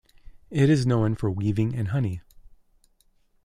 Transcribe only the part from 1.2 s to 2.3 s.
weaving and honey.